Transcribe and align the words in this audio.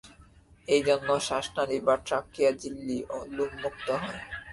এই 0.67 0.81
জন্য 0.87 1.09
শ্বাসনালী 1.27 1.77
বা 1.87 1.95
ট্রাকিয়া 2.07 2.51
ঝিল্লি 2.61 2.99
ও 3.09 3.17
লোমযুক্ত 3.35 3.87
হয়। 4.03 4.21